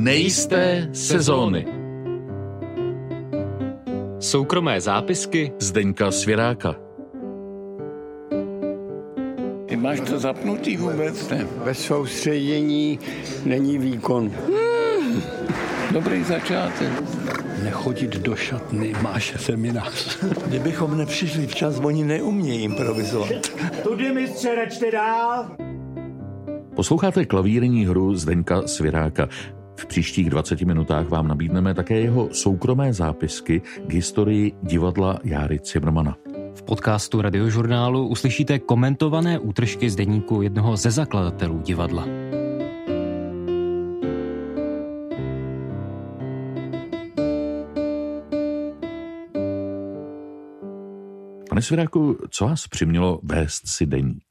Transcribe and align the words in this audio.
nejisté 0.00 0.88
sezóny. 0.92 1.66
Soukromé 4.18 4.80
zápisky 4.80 5.52
Zdeňka 5.58 6.10
Svěráka. 6.10 6.74
Ty 9.66 9.76
máš 9.76 10.00
to 10.00 10.18
zapnutý 10.18 10.76
vůbec, 10.76 11.28
ne? 11.28 11.46
Bez 11.64 11.78
soustředění 11.78 12.98
není 13.44 13.78
výkon. 13.78 14.32
Dobrý 15.92 16.24
začátek. 16.24 17.02
Nechodit 17.62 18.10
do 18.10 18.36
šatny, 18.36 18.92
máš 19.02 19.34
seminář. 19.36 20.18
Kdybychom 20.46 20.98
nepřišli 20.98 21.46
včas, 21.46 21.80
oni 21.84 22.04
neumějí 22.04 22.62
improvizovat. 22.62 23.30
Tudy 23.82 24.12
mistře, 24.12 24.54
rečte 24.54 24.90
dál. 24.90 25.56
Posloucháte 26.74 27.24
klavírní 27.24 27.86
hru 27.86 28.14
Zdeňka 28.14 28.62
Svěráka. 28.66 29.28
V 29.80 29.86
příštích 29.86 30.30
20 30.30 30.60
minutách 30.60 31.08
vám 31.08 31.28
nabídneme 31.28 31.74
také 31.74 32.00
jeho 32.00 32.28
soukromé 32.32 32.92
zápisky 32.92 33.62
k 33.86 33.92
historii 33.92 34.52
divadla 34.62 35.18
Járy 35.24 35.60
Cimrmana. 35.60 36.16
V 36.54 36.62
podcastu 36.62 37.20
radiožurnálu 37.20 38.08
uslyšíte 38.08 38.58
komentované 38.58 39.38
útržky 39.38 39.90
z 39.90 39.96
deníku 39.96 40.42
jednoho 40.42 40.76
ze 40.76 40.90
zakladatelů 40.90 41.60
divadla. 41.60 42.06
Pane 51.48 51.62
Svěráku, 51.62 52.18
co 52.30 52.44
vás 52.44 52.66
přimělo 52.66 53.20
vést 53.22 53.68
si 53.68 53.86
deník? 53.86 54.24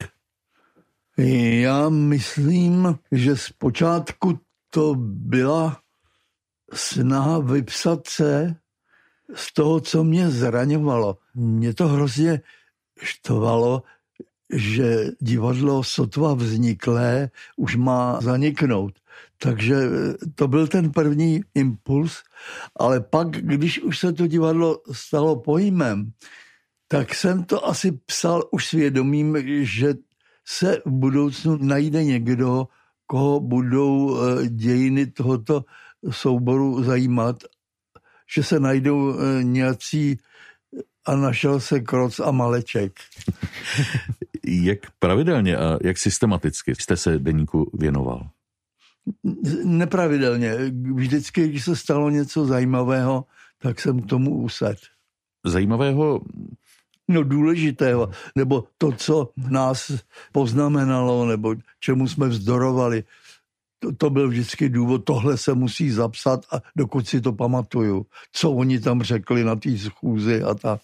Já 1.62 1.90
myslím, 1.90 2.96
že 3.12 3.38
zpočátku 3.38 4.40
to 4.70 4.96
byla 4.98 5.80
snaha 6.74 7.40
vypsat 7.40 8.08
se 8.08 8.56
z 9.36 9.54
toho, 9.54 9.80
co 9.80 10.04
mě 10.04 10.30
zraňovalo. 10.30 11.18
Mě 11.36 11.74
to 11.74 11.88
hrozně 11.88 12.42
štovalo, 13.02 13.84
že 14.54 15.12
divadlo 15.22 15.84
sotva 15.84 16.34
vzniklé 16.34 17.30
už 17.58 17.76
má 17.76 18.22
zaniknout. 18.22 19.00
Takže 19.38 19.76
to 20.36 20.48
byl 20.48 20.68
ten 20.68 20.92
první 20.92 21.42
impuls, 21.56 22.24
ale 22.80 23.00
pak, 23.00 23.28
když 23.30 23.80
už 23.80 24.00
se 24.00 24.14
to 24.14 24.28
divadlo 24.28 24.82
stalo 24.92 25.36
pojmem, 25.36 26.12
tak 26.88 27.16
jsem 27.16 27.44
to 27.44 27.68
asi 27.68 27.92
psal 27.92 28.44
už 28.52 28.68
svědomím, 28.68 29.38
že 29.66 29.94
se 30.46 30.82
v 30.86 30.90
budoucnu 30.90 31.58
najde 31.58 32.04
někdo, 32.04 32.68
koho 33.10 33.40
budou 33.40 34.18
eh, 34.22 34.48
dějiny 34.48 35.06
tohoto 35.08 35.66
souboru 36.10 36.84
zajímat, 36.84 37.44
že 38.36 38.44
se 38.44 38.60
najdou 38.60 39.20
eh, 39.20 39.44
nějací 39.44 40.18
a 41.06 41.16
našel 41.16 41.60
se 41.60 41.80
Kroc 41.80 42.20
a 42.20 42.32
Maleček. 42.32 42.94
jak 44.46 44.80
pravidelně 45.00 45.58
a 45.58 45.78
jak 45.82 45.98
systematicky 45.98 46.76
jste 46.76 46.98
se 46.98 47.20
deníku 47.20 47.72
věnoval? 47.74 48.30
Nepravidelně. 49.64 50.56
Vždycky, 50.94 51.48
když 51.48 51.64
se 51.64 51.76
stalo 51.76 52.10
něco 52.10 52.46
zajímavého, 52.46 53.26
tak 53.58 53.80
jsem 53.80 54.02
k 54.02 54.06
tomu 54.06 54.38
usad. 54.38 54.78
Zajímavého 55.46 56.22
no, 57.10 57.24
důležitého, 57.24 58.10
nebo 58.36 58.64
to, 58.78 58.92
co 58.92 59.30
nás 59.50 59.92
poznamenalo, 60.32 61.26
nebo 61.26 61.56
čemu 61.80 62.08
jsme 62.08 62.28
vzdorovali. 62.28 63.04
To, 63.80 63.96
to 63.96 64.10
byl 64.10 64.30
vždycky 64.30 64.70
důvod, 64.70 65.04
tohle 65.06 65.38
se 65.38 65.54
musí 65.54 65.92
zapsat, 65.92 66.46
a 66.52 66.62
dokud 66.76 67.08
si 67.08 67.22
to 67.22 67.34
pamatuju, 67.34 68.06
co 68.32 68.52
oni 68.52 68.80
tam 68.80 69.04
řekli 69.04 69.44
na 69.44 69.56
té 69.56 69.78
schůzi 69.78 70.44
a 70.44 70.54
tak. 70.54 70.82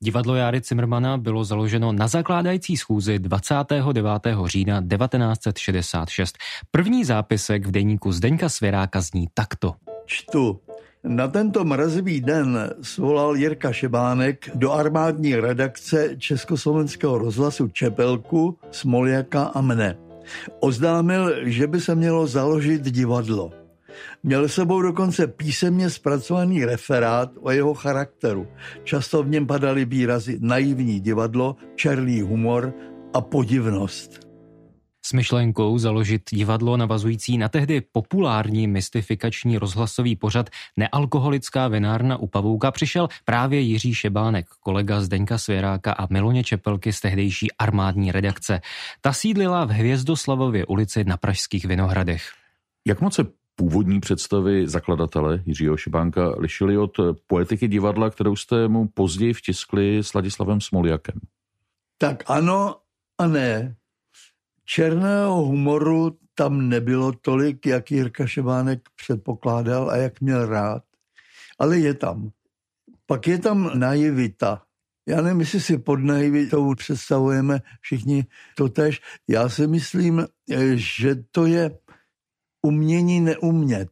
Divadlo 0.00 0.34
Járy 0.34 0.60
Cimrmana 0.60 1.18
bylo 1.18 1.44
založeno 1.44 1.92
na 1.92 2.08
zakládající 2.08 2.76
schůzi 2.76 3.18
29. 3.18 4.10
října 4.46 4.80
1966. 4.80 6.38
První 6.70 7.04
zápisek 7.04 7.66
v 7.66 7.70
deníku 7.70 8.12
Zdeňka 8.12 8.48
Svěráka 8.48 9.00
zní 9.00 9.26
takto. 9.34 9.74
Čtu. 10.06 10.60
Na 11.06 11.28
tento 11.28 11.64
mrazivý 11.64 12.20
den 12.20 12.70
svolal 12.82 13.36
Jirka 13.36 13.72
Šebánek 13.72 14.50
do 14.54 14.72
armádní 14.72 15.36
redakce 15.36 16.16
Československého 16.18 17.18
rozhlasu 17.18 17.68
Čepelku, 17.68 18.58
Smoljaka 18.70 19.54
a 19.54 19.60
mne. 19.60 19.94
Oznámil, 20.60 21.46
že 21.46 21.66
by 21.66 21.80
se 21.80 21.94
mělo 21.94 22.26
založit 22.26 22.82
divadlo. 22.82 23.52
Měl 24.22 24.48
sebou 24.48 24.82
dokonce 24.82 25.26
písemně 25.26 25.90
zpracovaný 25.90 26.64
referát 26.64 27.30
o 27.40 27.50
jeho 27.50 27.74
charakteru. 27.74 28.46
Často 28.84 29.22
v 29.22 29.28
něm 29.28 29.46
padaly 29.46 29.84
výrazy 29.84 30.38
naivní 30.42 31.00
divadlo, 31.00 31.56
černý 31.74 32.20
humor 32.20 32.74
a 33.14 33.20
podivnost 33.20 34.25
s 35.06 35.12
myšlenkou 35.12 35.78
založit 35.78 36.22
divadlo 36.32 36.76
navazující 36.76 37.38
na 37.38 37.48
tehdy 37.48 37.80
populární 37.80 38.66
mystifikační 38.66 39.58
rozhlasový 39.58 40.16
pořad 40.16 40.50
Nealkoholická 40.76 41.68
vinárna 41.68 42.16
u 42.16 42.26
Pavouka 42.26 42.70
přišel 42.70 43.08
právě 43.24 43.60
Jiří 43.60 43.94
Šebánek, 43.94 44.46
kolega 44.60 45.00
Zdeňka 45.00 45.38
Svěráka 45.38 45.92
a 45.92 46.06
Miloně 46.10 46.44
Čepelky 46.44 46.92
z 46.92 47.00
tehdejší 47.00 47.52
armádní 47.58 48.12
redakce. 48.12 48.60
Ta 49.00 49.12
sídlila 49.12 49.64
v 49.64 49.70
Hvězdoslavově 49.70 50.66
ulici 50.66 51.04
na 51.04 51.16
Pražských 51.16 51.64
Vinohradech. 51.64 52.22
Jak 52.86 53.00
moc 53.00 53.14
se 53.14 53.24
původní 53.54 54.00
představy 54.00 54.68
zakladatele 54.68 55.42
Jiřího 55.46 55.76
Šebánka 55.76 56.34
lišily 56.38 56.78
od 56.78 56.90
poetiky 57.26 57.68
divadla, 57.68 58.10
kterou 58.10 58.36
jste 58.36 58.68
mu 58.68 58.88
později 58.88 59.32
vtiskli 59.32 59.98
s 59.98 60.14
Ladislavem 60.14 60.60
Smoljakem? 60.60 61.20
Tak 61.98 62.30
ano 62.30 62.76
a 63.18 63.26
ne 63.26 63.76
černého 64.66 65.42
humoru 65.42 66.18
tam 66.34 66.68
nebylo 66.68 67.12
tolik, 67.12 67.66
jak 67.66 67.90
Jirka 67.90 68.26
Šebánek 68.26 68.80
předpokládal 68.96 69.90
a 69.90 69.96
jak 69.96 70.20
měl 70.20 70.46
rád. 70.46 70.82
Ale 71.58 71.78
je 71.78 71.94
tam. 71.94 72.30
Pak 73.06 73.26
je 73.26 73.38
tam 73.38 73.70
naivita. 73.78 74.62
Já 75.08 75.22
nevím, 75.22 75.40
jestli 75.40 75.60
si 75.60 75.78
pod 75.78 75.96
naivitou 75.96 76.74
představujeme 76.74 77.60
všichni 77.80 78.26
to 78.56 78.68
tež. 78.68 79.00
Já 79.28 79.48
si 79.48 79.66
myslím, 79.66 80.26
že 80.74 81.14
to 81.30 81.46
je 81.46 81.78
umění 82.62 83.20
neumět. 83.20 83.88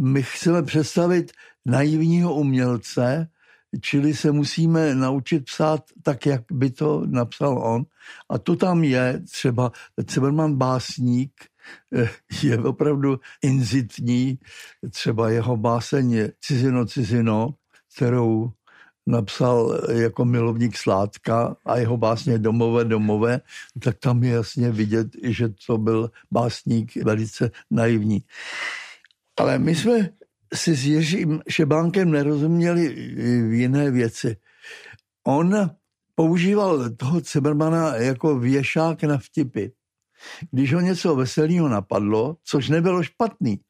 My 0.00 0.22
chceme 0.22 0.62
představit 0.62 1.32
naivního 1.66 2.34
umělce, 2.34 3.28
čili 3.80 4.14
se 4.14 4.32
musíme 4.32 4.94
naučit 4.94 5.44
psát 5.44 5.84
tak, 6.02 6.26
jak 6.26 6.42
by 6.52 6.70
to 6.70 7.02
napsal 7.06 7.58
on. 7.58 7.84
A 8.30 8.38
to 8.38 8.56
tam 8.56 8.84
je 8.84 9.22
třeba 9.30 9.72
Ceberman 10.06 10.56
básník, 10.56 11.32
eh, 11.94 12.10
je 12.42 12.58
opravdu 12.58 13.20
inzitní, 13.42 14.38
třeba 14.90 15.30
jeho 15.30 15.56
báseň 15.56 16.28
Cizino, 16.40 16.86
cizino, 16.86 17.54
kterou 17.96 18.50
napsal 19.06 19.80
jako 19.90 20.24
milovník 20.24 20.76
Sládka 20.76 21.56
a 21.64 21.76
jeho 21.76 21.96
básně 21.96 22.38
Domové, 22.38 22.84
domové, 22.84 23.40
tak 23.80 23.98
tam 23.98 24.22
je 24.22 24.30
jasně 24.30 24.70
vidět, 24.70 25.08
že 25.22 25.48
to 25.66 25.78
byl 25.78 26.10
básník 26.30 26.96
velice 26.96 27.50
naivní. 27.70 28.22
Ale 29.40 29.58
my 29.58 29.74
jsme 29.74 30.10
si 30.54 30.74
s 30.74 30.86
Jiřím 30.86 31.40
Šebánkem 31.48 32.10
nerozuměli 32.10 32.88
v 33.48 33.52
jiné 33.52 33.90
věci. 33.90 34.36
On 35.26 35.70
používal 36.14 36.90
toho 36.90 37.20
Cebermana 37.20 37.96
jako 37.96 38.38
věšák 38.38 39.02
na 39.02 39.18
vtipy. 39.18 39.66
Když 40.50 40.74
ho 40.74 40.80
něco 40.80 41.16
veselého 41.16 41.68
napadlo, 41.68 42.36
což 42.44 42.68
nebylo 42.68 43.02
špatný, 43.02 43.60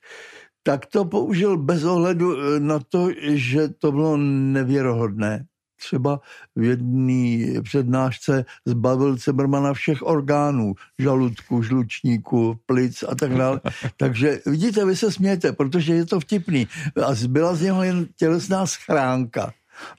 tak 0.62 0.86
to 0.86 1.04
použil 1.04 1.58
bez 1.58 1.84
ohledu 1.84 2.58
na 2.58 2.78
to, 2.78 3.08
že 3.20 3.68
to 3.68 3.92
bylo 3.92 4.16
nevěrohodné 4.16 5.46
třeba 5.78 6.20
v 6.56 6.62
jedné 6.62 7.60
přednášce 7.62 8.44
zbavil 8.66 9.16
Cebermana 9.16 9.72
všech 9.72 10.02
orgánů, 10.02 10.74
žaludku, 10.98 11.62
žlučníku, 11.62 12.60
plic 12.66 13.04
a 13.08 13.14
tak 13.14 13.34
dále. 13.34 13.60
Takže 13.96 14.40
vidíte, 14.46 14.84
vy 14.84 14.96
se 14.96 15.12
smějete, 15.12 15.52
protože 15.52 15.94
je 15.94 16.06
to 16.06 16.20
vtipný. 16.20 16.68
A 17.06 17.14
byla 17.28 17.54
z 17.54 17.62
něho 17.62 17.82
jen 17.82 18.06
tělesná 18.16 18.66
schránka. 18.66 19.52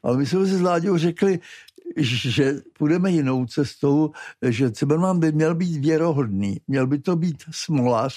Ale 0.03 0.17
my 0.17 0.25
jsme 0.25 0.45
si 0.45 0.55
s 0.55 0.61
Láďou 0.61 0.97
řekli, 0.97 1.39
že 1.97 2.53
půjdeme 2.77 3.11
jinou 3.11 3.45
cestou, 3.45 4.11
že 4.49 4.71
Ceberman 4.71 5.19
by 5.19 5.31
měl 5.31 5.55
být 5.55 5.77
věrohodný, 5.85 6.61
měl 6.67 6.87
by 6.87 6.99
to 6.99 7.15
být 7.15 7.43
smolař, 7.51 8.15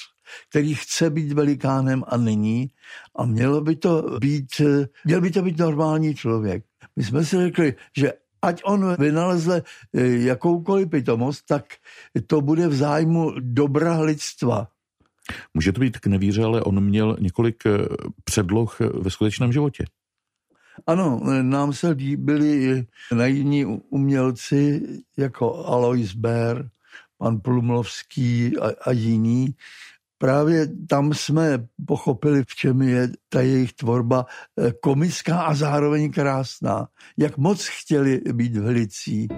který 0.50 0.74
chce 0.74 1.10
být 1.10 1.32
velikánem 1.32 2.04
a 2.06 2.16
není 2.16 2.70
a 3.16 3.26
mělo 3.26 3.60
by 3.60 3.76
to 3.76 4.18
být, 4.20 4.60
měl 5.04 5.20
by 5.20 5.30
to 5.30 5.42
být 5.42 5.58
normální 5.58 6.14
člověk. 6.14 6.64
My 6.96 7.04
jsme 7.04 7.24
si 7.24 7.36
řekli, 7.36 7.74
že 7.96 8.12
ať 8.42 8.62
on 8.64 8.96
vynalezle 8.98 9.62
eh, 9.94 10.06
jakoukoliv 10.06 10.90
pitomost, 10.90 11.46
tak 11.46 11.64
to 12.26 12.40
bude 12.40 12.68
v 12.68 12.74
zájmu 12.74 13.32
dobra 13.40 14.00
lidstva. 14.00 14.68
Může 15.54 15.72
to 15.72 15.80
být 15.80 15.98
k 15.98 16.06
nevíře, 16.06 16.44
ale 16.44 16.62
on 16.62 16.80
měl 16.80 17.16
několik 17.20 17.66
eh, 17.66 17.78
předloh 18.24 18.80
ve 18.80 19.10
skutečném 19.10 19.52
životě. 19.52 19.84
Ano, 20.86 21.20
nám 21.42 21.72
se 21.72 21.88
líbili 21.88 22.86
naivní 23.14 23.64
umělci 23.64 24.82
jako 25.16 25.66
Alois 25.66 26.14
Bär, 26.14 26.70
pan 27.18 27.40
Plumlovský 27.40 28.58
a, 28.58 28.70
a 28.84 28.92
jiní. 28.92 29.54
Právě 30.22 30.68
tam 30.88 31.14
jsme 31.14 31.58
pochopili, 31.86 32.42
v 32.46 32.54
čem 32.54 32.82
je 32.82 33.08
ta 33.28 33.40
jejich 33.40 33.72
tvorba 33.72 34.26
eh, 34.58 34.72
komická 34.82 35.42
a 35.42 35.54
zároveň 35.54 36.12
krásná. 36.12 36.88
Jak 37.18 37.38
moc 37.38 37.66
chtěli 37.66 38.20
být 38.32 38.56
v 38.56 38.66
licí. 38.66 39.28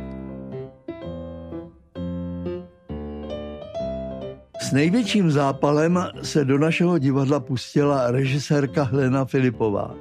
S 4.60 4.72
největším 4.72 5.31
zápalem 5.31 6.04
se 6.22 6.44
do 6.44 6.58
našeho 6.58 6.98
divadla 6.98 7.40
pustila 7.40 8.10
režisérka 8.10 8.82
Helena 8.82 9.25
Filipová. 9.25 9.94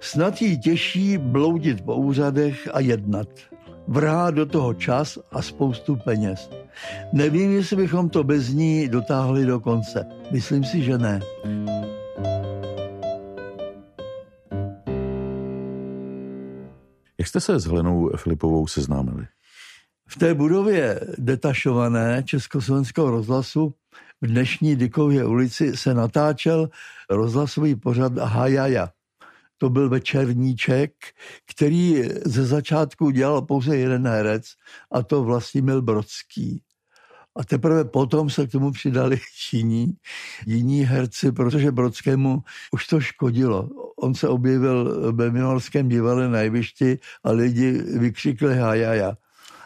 Snad 0.00 0.42
jí 0.42 0.60
těší 0.60 1.18
bloudit 1.18 1.84
po 1.84 1.94
úřadech 1.94 2.68
a 2.72 2.80
jednat. 2.80 3.28
Vrhá 3.88 4.30
do 4.30 4.46
toho 4.46 4.74
čas 4.74 5.18
a 5.32 5.42
spoustu 5.42 5.96
peněz. 5.96 6.50
Nevím, 7.12 7.52
jestli 7.52 7.76
bychom 7.76 8.08
to 8.08 8.24
bez 8.24 8.48
ní 8.48 8.88
dotáhli 8.88 9.46
do 9.46 9.60
konce. 9.60 10.06
Myslím 10.30 10.64
si, 10.64 10.82
že 10.82 10.98
ne. 10.98 11.20
Jak 17.18 17.28
jste 17.28 17.40
se 17.40 17.60
s 17.60 17.64
Helenou 17.64 18.10
Filipovou 18.16 18.66
seznámili? 18.66 19.26
V 20.08 20.18
té 20.18 20.34
budově 20.34 21.00
detašované 21.18 22.22
Československého 22.26 23.10
rozhlasu 23.10 23.74
v 24.20 24.26
dnešní 24.26 24.76
Dykově 24.76 25.24
ulici 25.24 25.76
se 25.76 25.94
natáčel 25.94 26.68
rozhlasový 27.10 27.74
pořad 27.74 28.18
Hajaja. 28.18 28.88
To 29.64 29.70
byl 29.70 29.88
večerníček, 29.88 30.92
který 31.50 32.02
ze 32.24 32.46
začátku 32.46 33.10
dělal 33.10 33.42
pouze 33.42 33.76
jeden 33.76 34.08
herec 34.08 34.44
a 34.92 35.02
to 35.02 35.24
Vlastimil 35.24 35.82
Brodský. 35.82 36.62
A 37.36 37.44
teprve 37.44 37.84
potom 37.84 38.30
se 38.30 38.46
k 38.46 38.50
tomu 38.50 38.72
přidali 38.72 39.20
jiní, 39.52 39.92
jiní 40.46 40.84
herci, 40.84 41.32
protože 41.32 41.72
Brodskému 41.72 42.42
už 42.72 42.86
to 42.86 43.00
škodilo. 43.00 43.68
On 43.96 44.14
se 44.14 44.28
objevil 44.28 45.12
ve 45.12 45.30
Minorském 45.30 45.88
divadle 45.88 46.28
na 46.28 46.40
jevišti 46.40 46.98
a 47.24 47.32
lidi 47.32 47.72
vykřikli 47.98 48.56
hajaja. 48.58 49.16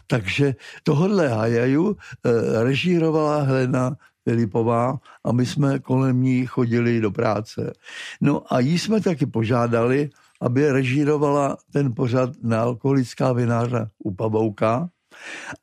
Takže 0.07 0.55
tohle 0.83 1.29
hajaju 1.29 1.97
eh, 1.97 2.65
režírovala 2.65 3.43
Helena 3.43 3.97
Filipová 4.29 5.01
a 5.25 5.33
my 5.33 5.47
jsme 5.47 5.79
kolem 5.79 6.23
ní 6.23 6.47
chodili 6.47 7.01
do 7.01 7.11
práce. 7.11 7.73
No 8.21 8.53
a 8.53 8.61
jí 8.61 8.79
jsme 8.79 9.01
taky 9.01 9.27
požádali, 9.27 10.11
aby 10.41 10.73
režírovala 10.73 11.57
ten 11.73 11.95
pořad 11.95 12.31
na 12.43 12.61
alkoholická 12.61 13.33
vinářa 13.33 13.89
u 14.05 14.15
Pavouka. 14.15 14.89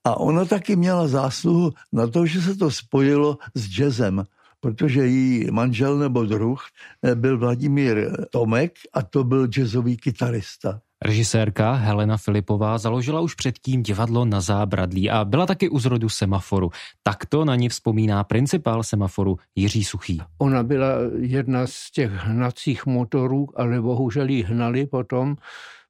A 0.04 0.18
ona 0.18 0.46
taky 0.46 0.76
měla 0.76 1.08
zásluhu 1.08 1.72
na 1.94 2.08
to, 2.08 2.26
že 2.26 2.42
se 2.42 2.56
to 2.56 2.72
spojilo 2.72 3.38
s 3.56 3.70
jazzem, 3.70 4.24
protože 4.60 5.06
její 5.06 5.52
manžel 5.52 5.98
nebo 5.98 6.26
druh 6.26 6.62
eh, 7.04 7.16
byl 7.16 7.38
Vladimír 7.38 8.26
Tomek 8.30 8.74
a 8.94 9.02
to 9.02 9.24
byl 9.24 9.48
jazzový 9.48 9.98
kytarista. 9.98 10.82
Režisérka 11.02 11.74
Helena 11.74 12.18
Filipová 12.18 12.78
založila 12.78 13.22
už 13.22 13.36
předtím 13.36 13.84
divadlo 13.84 14.26
na 14.26 14.42
zábradlí 14.42 15.10
a 15.10 15.26
byla 15.26 15.46
taky 15.46 15.70
u 15.70 15.80
zrodu 15.80 16.10
semaforu. 16.10 16.70
Takto 17.04 17.46
na 17.46 17.56
ní 17.56 17.70
vzpomíná 17.70 18.24
principál 18.24 18.84
semaforu 18.84 19.38
Jiří 19.56 19.84
Suchý. 19.84 20.22
Ona 20.38 20.64
byla 20.64 20.88
jedna 21.20 21.68
z 21.68 21.92
těch 21.92 22.12
hnacích 22.12 22.86
motorů, 22.86 23.48
ale 23.56 23.82
bohužel 23.82 24.30
ji 24.30 24.44
hnali 24.44 24.86
potom, 24.86 25.36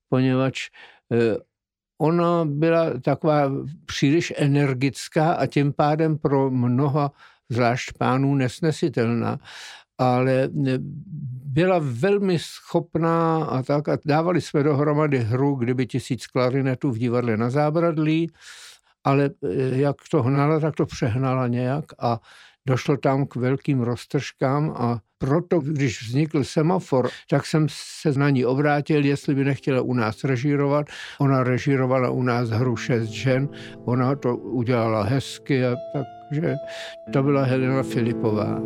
poněvadž 0.09 0.69
eh, 1.11 1.37
ona 1.97 2.45
byla 2.45 2.99
taková 2.99 3.51
příliš 3.85 4.33
energická 4.37 5.33
a 5.33 5.45
tím 5.45 5.73
pádem 5.73 6.17
pro 6.17 6.51
mnoha 6.51 7.11
zvlášť 7.49 7.93
pánů 7.97 8.35
nesnesitelná 8.35 9.39
ale 9.97 10.49
byla 11.45 11.79
velmi 11.81 12.39
schopná 12.39 13.45
a 13.45 13.63
tak. 13.63 13.89
A 13.89 13.97
dávali 14.05 14.41
jsme 14.41 14.63
dohromady 14.63 15.19
hru, 15.19 15.55
kdyby 15.55 15.87
tisíc 15.87 16.27
klarinetů 16.27 16.91
v 16.91 16.97
divadle 16.97 17.37
na 17.37 17.49
zábradlí, 17.49 18.31
ale 19.03 19.29
eh, 19.43 19.77
jak 19.77 19.95
to 20.11 20.23
hnala, 20.23 20.59
tak 20.59 20.75
to 20.75 20.85
přehnala 20.85 21.47
nějak 21.47 21.85
a 21.99 22.19
došlo 22.67 22.97
tam 22.97 23.25
k 23.25 23.35
velkým 23.35 23.81
roztržkám 23.81 24.73
a 24.77 24.99
proto, 25.17 25.59
když 25.59 26.01
vznikl 26.01 26.43
semafor, 26.43 27.09
tak 27.29 27.45
jsem 27.45 27.67
se 27.69 28.11
na 28.19 28.29
ní 28.29 28.45
obrátil, 28.45 29.05
jestli 29.05 29.35
by 29.35 29.43
nechtěla 29.43 29.81
u 29.81 29.93
nás 29.93 30.23
režírovat. 30.23 30.87
Ona 31.19 31.43
režírovala 31.43 32.09
u 32.09 32.21
nás 32.21 32.49
hru 32.49 32.75
Šest 32.75 33.09
žen, 33.09 33.49
ona 33.85 34.15
to 34.15 34.37
udělala 34.37 35.03
hezky 35.03 35.65
a 35.65 35.75
takže 35.93 36.55
to 37.13 37.23
byla 37.23 37.43
Helena 37.43 37.83
Filipová. 37.83 38.61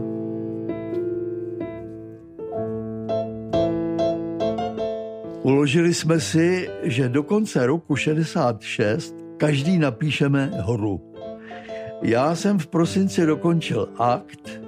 Uložili 5.49 5.93
jsme 5.93 6.19
si, 6.19 6.69
že 6.83 7.09
do 7.09 7.23
konce 7.23 7.65
roku 7.65 7.95
66 7.95 9.15
každý 9.37 9.77
napíšeme 9.77 10.51
horu. 10.61 11.01
Já 12.01 12.35
jsem 12.35 12.59
v 12.59 12.67
prosinci 12.67 13.25
dokončil 13.25 13.89
akt 13.97 14.61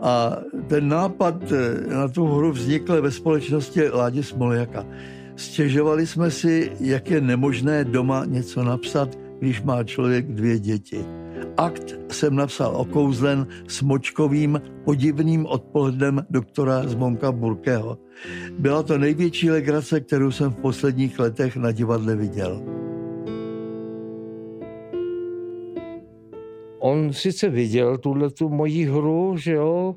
a 0.00 0.36
ten 0.66 0.88
nápad 0.88 1.52
na 1.88 2.08
tu 2.08 2.26
hru 2.26 2.52
vznikl 2.52 3.02
ve 3.02 3.10
společnosti 3.10 3.88
Ládě 3.88 4.22
Smoljaka. 4.22 4.86
Stěžovali 5.36 6.06
jsme 6.06 6.30
si, 6.30 6.72
jak 6.80 7.10
je 7.10 7.20
nemožné 7.20 7.84
doma 7.84 8.24
něco 8.24 8.64
napsat, 8.64 9.18
když 9.38 9.62
má 9.62 9.84
člověk 9.84 10.26
dvě 10.26 10.58
děti. 10.58 11.04
Akt 11.56 12.12
jsem 12.12 12.36
napsal 12.36 12.76
okouzlen 12.76 13.46
s 13.68 13.82
močkovým 13.82 14.62
podivným 14.84 15.46
odpolednem 15.46 16.26
doktora 16.30 16.82
Zmonka 16.88 17.32
Burkého. 17.32 17.98
Byla 18.58 18.82
to 18.82 18.98
největší 18.98 19.50
legrace, 19.50 20.00
kterou 20.00 20.30
jsem 20.30 20.50
v 20.50 20.56
posledních 20.56 21.18
letech 21.18 21.56
na 21.56 21.72
divadle 21.72 22.16
viděl. 22.16 22.62
On 26.78 27.12
sice 27.12 27.48
viděl 27.48 27.98
tuhle 27.98 28.30
tu 28.30 28.48
moji 28.48 28.84
hru, 28.84 29.36
že 29.36 29.52
jo, 29.52 29.94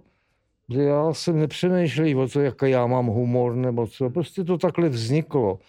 já 0.69 1.13
jsem 1.13 1.39
nepřemýšlel 1.39 2.19
o 2.19 2.27
to, 2.27 2.39
jaká 2.39 2.67
já 2.67 2.87
mám 2.87 3.05
humor 3.05 3.55
nebo 3.55 3.87
co, 3.87 4.09
prostě 4.09 4.43
to 4.43 4.57
takhle 4.57 4.89
vzniklo. 4.89 5.59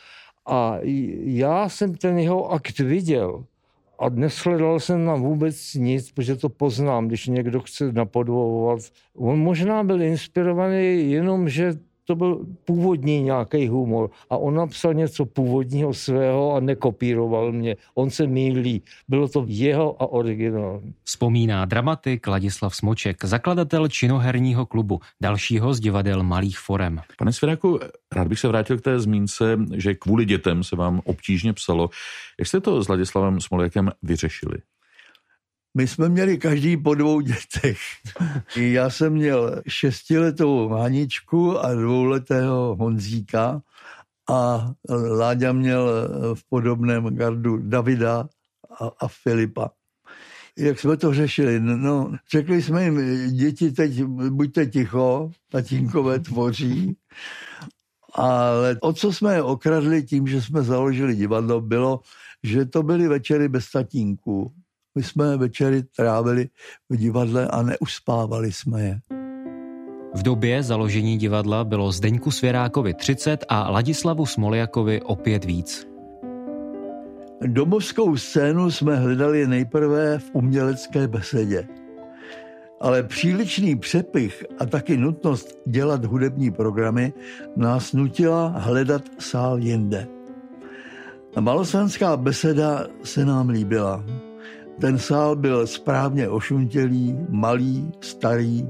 A 0.47 0.78
já 1.25 1.68
jsem 1.68 1.94
ten 1.94 2.18
jeho 2.18 2.52
akt 2.52 2.78
viděl 2.78 3.44
a 4.02 4.09
neshledal 4.09 4.80
jsem 4.80 5.04
na 5.04 5.14
vůbec 5.14 5.75
nic, 5.75 6.12
protože 6.12 6.37
to 6.37 6.49
poznám, 6.49 7.09
když 7.09 7.26
někdo 7.26 7.61
chce 7.61 7.92
napodobovat. 7.92 8.80
On 9.16 9.38
možná 9.38 9.85
byl 9.85 10.02
inspirovaný 10.02 11.11
jenom, 11.11 11.49
že 11.49 11.75
to 12.04 12.14
byl 12.16 12.47
původní 12.64 13.23
nějaký 13.23 13.68
humor 13.68 14.11
a 14.30 14.37
on 14.37 14.54
napsal 14.54 14.94
něco 14.94 15.25
původního 15.25 15.94
svého 15.94 16.54
a 16.54 16.61
nekopíroval 16.61 17.52
mě. 17.52 17.76
On 17.94 18.11
se 18.11 18.26
mýlí. 18.26 18.82
Bylo 19.09 19.28
to 19.28 19.44
jeho 19.49 20.02
a 20.02 20.12
originální. 20.12 20.94
Vzpomíná 21.04 21.64
dramatik 21.64 22.26
Ladislav 22.26 22.76
Smoček, 22.76 23.25
zakladatel 23.25 23.88
činoherního 23.88 24.66
klubu, 24.66 25.00
dalšího 25.23 25.75
z 25.75 25.80
divadel 25.80 26.23
Malých 26.23 26.59
forem. 26.59 27.00
Pane 27.18 27.32
Svěráku, 27.32 27.78
rád 28.12 28.28
bych 28.28 28.38
se 28.38 28.49
vrátil 28.49 28.78
k 28.78 28.82
té 28.82 29.00
zmínce, 29.00 29.59
že 29.76 29.94
kvůli 29.94 30.25
dětem 30.25 30.64
se 30.64 30.76
vám 30.76 31.00
obtížně 31.04 31.52
psalo. 31.52 31.88
Jak 32.38 32.49
jste 32.49 32.61
to 32.61 32.82
s 32.82 32.88
Ladislavem 32.88 33.40
Smoljakem 33.40 33.90
vyřešili? 34.02 34.59
My 35.76 35.88
jsme 35.88 36.09
měli 36.09 36.38
každý 36.38 36.76
po 36.76 36.95
dvou 36.95 37.21
dětech. 37.21 37.79
Já 38.57 38.91
jsem 38.91 39.12
měl 39.12 39.62
šestiletou 39.69 40.69
Haničku 40.69 41.59
a 41.59 41.75
dvouletého 41.75 42.76
Honzíka 42.76 43.62
a 44.31 44.71
Láďa 45.19 45.52
měl 45.52 46.09
v 46.35 46.49
podobném 46.49 47.17
gardu 47.17 47.57
Davida 47.57 48.29
a, 48.81 48.91
a 49.00 49.09
Filipa. 49.09 49.71
Jak 50.59 50.81
jsme 50.81 50.97
to 50.97 51.14
řešili? 51.14 51.61
No, 51.61 52.12
řekli 52.33 52.62
jsme 52.62 52.85
jim, 52.85 53.31
děti 53.31 53.73
teď 53.73 54.02
buďte 54.05 54.67
ticho, 54.67 55.31
tatínkové 55.50 56.19
tvoří. 56.19 56.97
Ale 58.14 58.76
o 58.81 58.93
co 58.93 59.12
jsme 59.12 59.35
je 59.35 59.43
okradli 59.43 60.02
tím, 60.02 60.26
že 60.26 60.43
jsme 60.43 60.62
založili 60.62 61.17
divadlo, 61.17 61.61
bylo, 61.61 62.00
že 62.43 62.64
to 62.64 62.83
byly 62.83 63.09
večery 63.09 63.49
bez 63.49 63.71
tatínků. 63.71 64.52
My 64.94 65.02
jsme 65.02 65.37
večery 65.37 65.82
trávili 65.96 66.49
v 66.90 66.96
divadle 66.96 67.49
a 67.49 67.62
neuspávali 67.62 68.52
jsme 68.52 68.82
je. 68.82 69.00
V 70.14 70.22
době 70.22 70.62
založení 70.62 71.18
divadla 71.18 71.64
bylo 71.64 71.92
Zdeňku 71.92 72.30
Svěrákovi 72.30 72.94
30 72.94 73.44
a 73.49 73.70
Ladislavu 73.70 74.26
Smoljakovi 74.26 75.02
opět 75.02 75.44
víc. 75.44 75.87
Domovskou 77.46 78.16
scénu 78.16 78.70
jsme 78.70 78.96
hledali 78.96 79.46
nejprve 79.46 80.18
v 80.18 80.30
umělecké 80.32 81.08
besedě. 81.08 81.68
Ale 82.80 83.02
přílišný 83.02 83.76
přepich 83.76 84.44
a 84.58 84.66
taky 84.66 84.96
nutnost 84.96 85.58
dělat 85.66 86.04
hudební 86.04 86.50
programy 86.50 87.12
nás 87.56 87.92
nutila 87.92 88.46
hledat 88.46 89.02
sál 89.18 89.58
jinde. 89.58 90.08
Malosanská 91.40 92.16
beseda 92.16 92.87
se 93.04 93.25
nám 93.25 93.49
líbila. 93.49 94.04
Ten 94.81 94.99
sál 94.99 95.37
byl 95.37 95.67
správně 95.67 96.29
ošuntělý, 96.29 97.19
malý, 97.29 97.93
starý, 98.00 98.69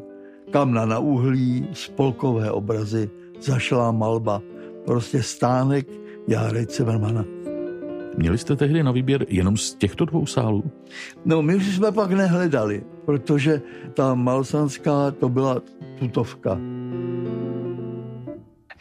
kamna 0.50 0.86
na 0.86 0.98
uhlí, 0.98 1.68
spolkové 1.72 2.50
obrazy, 2.50 3.10
zašlá 3.40 3.92
malba. 3.92 4.42
Prostě 4.84 5.22
stánek 5.22 5.86
Járy 6.28 6.66
Cimmermana. 6.66 7.24
Měli 8.16 8.38
jste 8.38 8.56
tehdy 8.56 8.82
na 8.82 8.92
výběr 8.92 9.26
jenom 9.28 9.56
z 9.56 9.74
těchto 9.74 10.04
dvou 10.04 10.26
sálů? 10.26 10.64
No, 11.24 11.42
my 11.42 11.56
už 11.56 11.76
jsme 11.76 11.92
pak 11.92 12.10
nehledali, 12.10 12.84
protože 13.04 13.62
ta 13.94 14.14
Malsanská 14.14 15.10
to 15.10 15.28
byla 15.28 15.62
tutovka. 15.98 16.58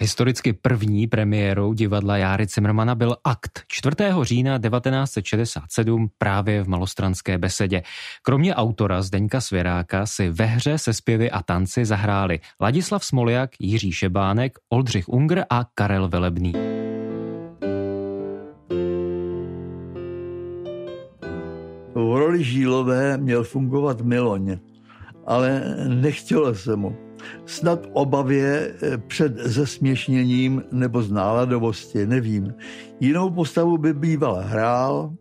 Historicky 0.02 0.54
první 0.54 1.08
premiérou 1.08 1.74
divadla 1.74 2.18
Járy 2.18 2.48
Cimrmana 2.48 2.96
byl 2.96 3.16
akt 3.24 3.64
4. 3.68 3.96
října 4.22 4.60
1967 4.60 6.10
právě 6.18 6.64
v 6.64 6.68
Malostranské 6.68 7.38
besedě. 7.38 7.84
Kromě 8.22 8.56
autora 8.56 9.02
Zdeňka 9.02 9.42
Svěráka 9.42 10.06
si 10.06 10.30
ve 10.30 10.46
hře 10.46 10.78
se 10.78 10.94
zpěvy 10.94 11.32
a 11.32 11.44
tanci 11.44 11.86
zahráli 11.86 12.40
Ladislav 12.62 13.06
Smoljak, 13.06 13.50
Jiří 13.60 13.92
Šebánek, 13.92 14.58
Oldřich 14.70 15.10
Unger 15.10 15.46
a 15.50 15.66
Karel 15.76 16.10
Velebný. 16.10 16.54
V 21.94 22.16
roli 22.18 22.44
Žílové 22.44 23.18
měl 23.18 23.44
fungovat 23.44 24.02
Miloň, 24.02 24.58
ale 25.26 25.76
nechtělo 25.88 26.56
se 26.56 26.76
mu 26.76 27.11
snad 27.46 27.88
obavě 27.94 28.74
eh, 28.82 28.98
před 28.98 29.38
zesměšněním 29.38 30.64
nebo 30.72 31.02
z 31.02 31.12
náladovosti, 31.12 32.06
nevím. 32.06 32.54
Jinou 33.00 33.30
postavu 33.30 33.78
by 33.78 33.94
býval 33.94 34.36
hrál. 34.46 35.14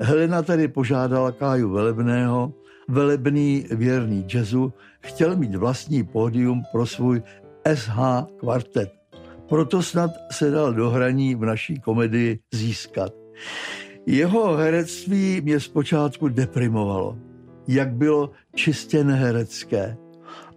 Helena 0.00 0.42
tedy 0.42 0.68
požádala 0.68 1.32
Káju 1.32 1.70
Velebného, 1.70 2.52
velebný 2.88 3.66
věrný 3.70 4.24
jazzu, 4.34 4.72
chtěl 5.00 5.36
mít 5.36 5.54
vlastní 5.54 6.04
pódium 6.04 6.62
pro 6.72 6.86
svůj 6.86 7.22
SH 7.74 7.98
kvartet. 8.36 8.92
Proto 9.48 9.82
snad 9.82 10.10
se 10.30 10.50
dal 10.50 10.72
do 10.72 10.90
hraní 10.90 11.34
v 11.34 11.44
naší 11.44 11.80
komedii 11.80 12.38
získat. 12.54 13.12
Jeho 14.06 14.56
herectví 14.56 15.40
mě 15.40 15.60
zpočátku 15.60 16.28
deprimovalo. 16.28 17.18
Jak 17.68 17.92
bylo 17.92 18.30
čistě 18.54 19.04
neherecké 19.04 19.96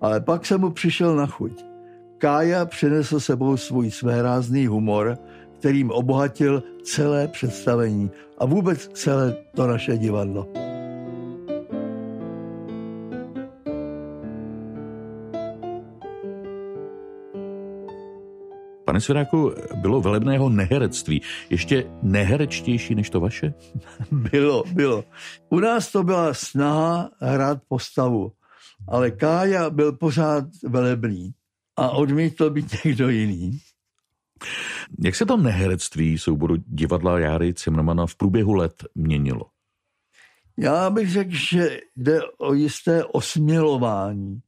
ale 0.02 0.22
pak 0.22 0.46
jsem 0.46 0.62
mu 0.62 0.70
přišel 0.70 1.16
na 1.16 1.28
chuť. 1.28 1.66
Kája 2.18 2.66
přinesl 2.66 3.20
sebou 3.20 3.58
svůj 3.58 3.92
svérázný 3.92 4.68
humor, 4.68 5.18
kterým 5.60 5.92
obohatil 5.92 6.64
celé 6.84 7.28
představení 7.28 8.12
a 8.38 8.46
vůbec 8.46 8.88
celé 8.88 9.36
to 9.56 9.68
naše 9.68 9.98
divadlo. 9.98 10.48
Pane 18.86 19.02
Svěráku, 19.02 19.52
bylo 19.76 20.02
velebného 20.02 20.50
neherectví 20.50 21.22
ještě 21.50 21.84
neherečtější 22.02 22.96
než 22.96 23.10
to 23.10 23.20
vaše? 23.20 23.54
bylo, 24.12 24.64
bylo. 24.74 25.04
U 25.50 25.60
nás 25.60 25.92
to 25.92 26.04
byla 26.04 26.34
snaha 26.34 27.10
hrát 27.20 27.60
postavu 27.68 28.32
ale 28.90 29.12
Kája 29.12 29.70
byl 29.70 29.92
pořád 29.92 30.46
velebný 30.64 31.34
a 31.76 31.90
odmítl 31.90 32.50
být 32.50 32.86
někdo 32.86 33.10
jiný. 33.10 33.60
Jak 35.04 35.16
se 35.16 35.26
to 35.26 35.38
neherectví 35.38 36.18
souboru 36.18 36.56
divadla 36.58 37.20
Járy 37.20 37.54
Cimrmana 37.54 38.06
v 38.06 38.16
průběhu 38.16 38.54
let 38.54 38.84
měnilo? 38.96 39.46
Já 40.58 40.90
bych 40.90 41.12
řekl, 41.12 41.32
že 41.32 41.80
jde 41.96 42.22
o 42.38 42.54
jisté 42.54 43.06
osmělování, 43.06 44.40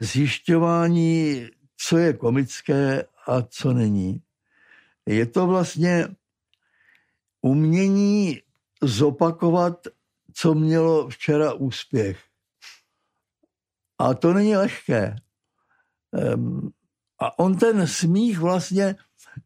zjišťování, 0.00 1.46
co 1.76 1.98
je 1.98 2.12
komické 2.12 3.04
a 3.26 3.42
co 3.42 3.72
není. 3.72 4.22
Je 5.06 5.26
to 5.26 5.46
vlastně 5.46 6.08
umění 7.42 8.40
zopakovat, 8.82 9.86
co 10.34 10.54
mělo 10.54 11.08
včera 11.08 11.52
úspěch. 11.52 12.29
A 14.00 14.14
to 14.14 14.32
není 14.32 14.56
lehké. 14.56 15.16
A 17.20 17.38
on 17.38 17.56
ten 17.56 17.86
smích 17.86 18.38
vlastně 18.38 18.96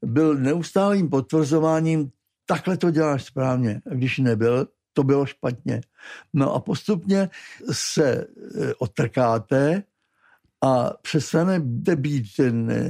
byl 0.02 0.34
neustálým 0.34 1.10
potvrzováním, 1.10 2.10
takhle 2.46 2.76
to 2.76 2.90
děláš 2.90 3.24
správně. 3.24 3.80
A 3.90 3.94
když 3.94 4.18
nebyl, 4.18 4.68
to 4.92 5.02
bylo 5.02 5.26
špatně. 5.26 5.80
No 6.32 6.54
a 6.54 6.60
postupně 6.60 7.30
se 7.72 8.10
e, 8.12 8.26
otrkáte 8.78 9.82
a 10.64 10.90
přestanete 11.02 11.96
být 11.96 12.26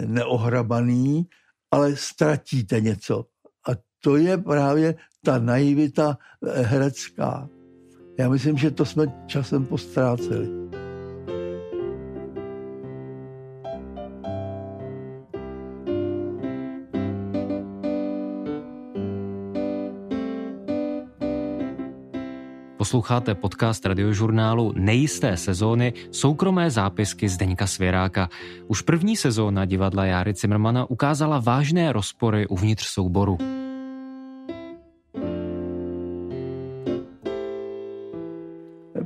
neohrabaný, 0.07 1.29
ale 1.71 1.97
ztratíte 1.97 2.81
něco. 2.81 3.25
A 3.69 3.71
to 4.01 4.17
je 4.17 4.39
právě 4.39 4.95
ta 5.25 5.39
naivita 5.39 6.19
e, 6.47 6.63
herecká. 6.63 7.49
Já 8.19 8.29
myslím, 8.29 8.59
že 8.59 8.71
to 8.71 8.85
jsme 8.85 9.25
časem 9.27 9.67
postráceli. 9.67 10.84
Posloucháte 22.85 23.35
podcast 23.35 23.87
radiožurnálu 23.87 24.73
Nejisté 24.77 25.37
sezóny 25.37 25.93
Soukromé 26.11 26.71
zápisky 26.71 27.29
Zdeňka 27.29 27.67
Svěráka. 27.67 28.29
Už 28.69 28.83
první 28.83 29.17
sezóna 29.17 29.65
divadla 29.65 30.05
Járy 30.05 30.35
Cimrmana 30.35 30.91
ukázala 30.91 31.41
vážné 31.41 31.93
rozpory 31.93 32.47
uvnitř 32.47 32.87
souboru. 32.87 33.39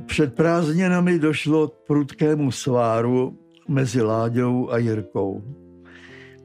Před 0.05 0.35
prázdninami 0.35 1.19
došlo 1.19 1.67
k 1.67 1.73
prudkému 1.87 2.51
sváru 2.51 3.37
mezi 3.67 4.01
Láďou 4.01 4.71
a 4.71 4.77
Jirkou. 4.77 5.43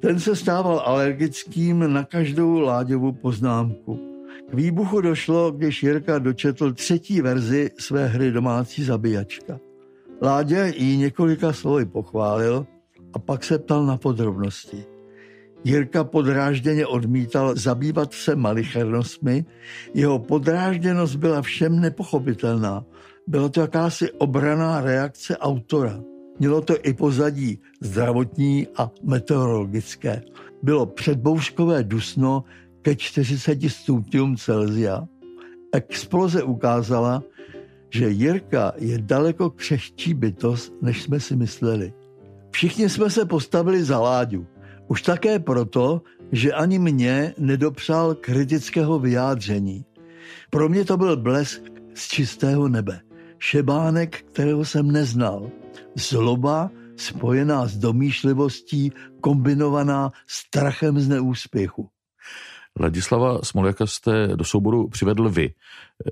Ten 0.00 0.21
se 0.21 0.37
stával 0.37 0.83
alergickým 0.85 1.93
na 1.93 2.05
každou 2.05 2.61
Láďovu 2.61 3.12
poznámku. 3.12 4.13
K 4.54 4.56
výbuchu 4.56 5.00
došlo, 5.00 5.50
když 5.50 5.82
Jirka 5.82 6.18
dočetl 6.18 6.73
třetí 6.73 7.20
verzi 7.20 7.70
své 7.78 8.06
hry 8.06 8.30
Domácí 8.30 8.84
zabíjačka. 8.84 9.58
Ládě 10.23 10.73
ji 10.76 10.96
několika 10.96 11.52
slovy 11.52 11.84
pochválil 11.84 12.66
a 13.12 13.18
pak 13.18 13.44
se 13.44 13.58
ptal 13.58 13.87
na 13.87 13.96
podrobnosti. 13.96 14.84
Jirka 15.64 16.04
podrážděně 16.04 16.87
odmítal 16.87 17.54
zabývat 17.56 18.12
se 18.12 18.37
malichernostmi, 18.37 19.44
jeho 19.94 20.18
podrážděnost 20.18 21.16
byla 21.16 21.42
všem 21.42 21.80
nepochopitelná. 21.80 22.84
Byla 23.26 23.49
to 23.49 23.61
jakási 23.61 24.12
obraná 24.12 24.80
reakce 24.80 25.37
autora. 25.37 26.00
Mělo 26.38 26.61
to 26.61 26.75
i 26.82 26.94
pozadí 26.94 27.58
zdravotní 27.80 28.66
a 28.76 28.90
meteorologické. 29.02 30.23
Bylo 30.62 30.87
předbouškové 30.87 31.82
dusno, 31.82 32.44
ke 32.85 32.97
40 32.97 33.71
stupňům 33.71 34.37
Celzia. 34.37 35.09
Exploze 35.73 36.43
ukázala, 36.43 37.23
že 37.91 38.09
Jirka 38.09 38.73
je 38.76 38.99
daleko 38.99 39.50
křehčí 39.50 40.14
bytost, 40.14 40.73
než 40.83 41.03
jsme 41.03 41.21
si 41.21 41.37
mysleli. 41.37 41.93
Všichni 42.50 42.88
jsme 42.88 43.11
se 43.11 43.25
postavili 43.25 43.85
za 43.85 44.00
Láďu. 44.00 44.47
Už 44.88 45.03
také 45.03 45.38
proto, 45.38 46.03
že 46.33 46.53
ani 46.53 46.79
mě 46.79 47.35
nedopřál 47.38 48.14
kritického 48.14 48.99
vyjádření. 48.99 49.85
Pro 50.50 50.69
mě 50.69 50.85
to 50.85 50.97
byl 50.97 51.17
blesk 51.17 51.62
z 51.95 52.09
čistého 52.09 52.69
nebe. 52.69 53.00
Šebánek, 53.38 54.23
kterého 54.23 54.64
jsem 54.64 54.91
neznal. 54.91 55.50
Zloba 55.95 56.71
spojená 56.97 57.67
s 57.67 57.76
domýšlivostí, 57.76 58.93
kombinovaná 59.21 60.12
strachem 60.26 61.00
z 61.00 61.09
neúspěchu. 61.09 61.94
Ladislava 62.81 63.43
Smoljaka 63.43 63.87
jste 63.87 64.26
do 64.26 64.45
souboru 64.45 64.88
přivedl 64.88 65.28
vy. 65.28 65.54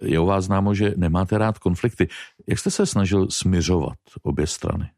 Je 0.02 0.20
o 0.20 0.26
vás 0.26 0.44
známo, 0.44 0.74
že 0.74 0.94
nemáte 0.96 1.38
rád 1.38 1.58
konflikty. 1.58 2.08
Jak 2.48 2.58
jste 2.58 2.70
se 2.70 2.86
snažil 2.86 3.30
smiřovat 3.30 3.98
obě 4.22 4.46
strany? 4.46 4.90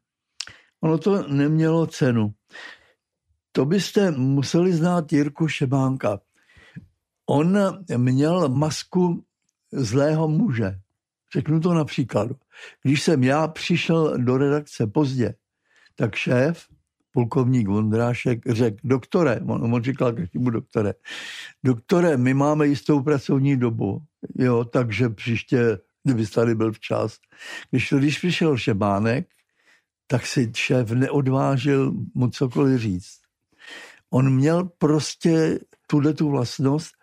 Ono 0.81 0.99
to 0.99 1.29
nemělo 1.29 1.87
cenu. 1.87 2.35
To 3.53 3.65
byste 3.65 4.11
museli 4.11 4.73
znát 4.73 5.13
Jirku 5.13 5.49
Šebánka. 5.49 6.21
On 7.27 7.59
měl 7.97 8.49
masku 8.49 9.25
zlého 9.73 10.29
muže. 10.29 10.81
Řeknu 11.35 11.61
to 11.61 11.75
na 11.75 11.85
příkladu. 11.85 12.35
Když 12.83 13.03
jsem 13.03 13.25
já 13.25 13.49
přišel 13.49 14.19
do 14.19 14.39
redakce 14.39 14.87
pozdě, 14.87 15.35
tak 15.95 16.15
šéf, 16.15 16.67
plukovník 17.15 17.69
Vondrášek, 17.69 18.39
řekl, 18.47 18.77
doktore, 18.85 19.41
on, 19.47 19.75
on 19.75 19.83
říkal 19.83 20.13
každému 20.13 20.51
doktore, 20.51 20.95
doktore, 21.65 22.17
my 22.17 22.35
máme 22.35 22.67
jistou 22.67 23.03
pracovní 23.03 23.57
dobu, 23.57 24.03
jo, 24.39 24.65
takže 24.65 25.09
příště, 25.09 25.79
kdyby 26.05 26.27
tady 26.27 26.55
byl 26.55 26.73
včas. 26.73 27.17
Když, 27.71 27.95
když 27.99 28.19
přišel 28.19 28.57
Šebánek, 28.57 29.27
tak 30.07 30.27
si 30.27 30.53
šéf 30.57 30.91
neodvážil 30.91 31.93
mu 32.15 32.29
cokoliv 32.29 32.81
říct. 32.81 33.19
On 34.11 34.35
měl 34.35 34.65
prostě 34.79 35.59
tuhle 35.87 36.15
tu 36.15 36.31
vlastnost 36.31 36.95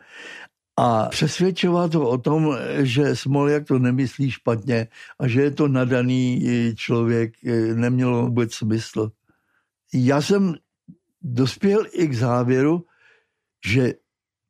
a 0.77 1.05
přesvědčovat 1.09 1.93
ho 1.93 2.09
o 2.09 2.17
tom, 2.17 2.57
že 2.81 3.15
Smoljak 3.15 3.67
to 3.67 3.79
nemyslí 3.79 4.31
špatně 4.31 4.87
a 5.19 5.27
že 5.27 5.41
je 5.41 5.51
to 5.51 5.67
nadaný 5.67 6.43
člověk, 6.75 7.33
nemělo 7.73 8.25
vůbec 8.25 8.53
smysl. 8.53 9.11
Já 9.93 10.21
jsem 10.21 10.55
dospěl 11.21 11.85
i 11.91 12.07
k 12.07 12.15
závěru, 12.15 12.85
že 13.65 13.93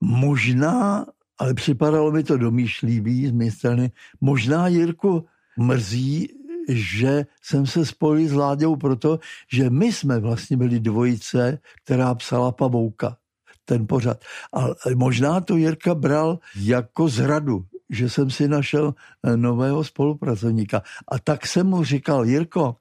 možná, 0.01 1.05
ale 1.37 1.53
připadalo 1.53 2.11
mi 2.11 2.23
to 2.23 2.37
domýšlivý 2.37 3.27
z 3.27 3.31
mé 3.31 3.51
strany, 3.51 3.91
možná 4.21 4.67
Jirku 4.67 5.25
mrzí, 5.57 6.27
že 6.69 7.25
jsem 7.41 7.65
se 7.65 7.85
spojil 7.85 8.29
s 8.29 8.33
Láďou 8.33 8.75
proto, 8.75 9.19
že 9.51 9.69
my 9.69 9.93
jsme 9.93 10.19
vlastně 10.19 10.57
byli 10.57 10.79
dvojice, 10.79 11.59
která 11.83 12.15
psala 12.15 12.51
Pavouka 12.51 13.17
ten 13.65 13.87
pořad. 13.87 14.23
A 14.53 14.67
možná 14.95 15.41
to 15.41 15.57
Jirka 15.57 15.95
bral 15.95 16.39
jako 16.55 17.07
zradu, 17.07 17.65
že 17.89 18.09
jsem 18.09 18.29
si 18.29 18.47
našel 18.47 18.93
nového 19.35 19.83
spolupracovníka. 19.83 20.81
A 21.07 21.19
tak 21.19 21.47
jsem 21.47 21.67
mu 21.67 21.83
říkal, 21.83 22.25
Jirko, 22.25 22.75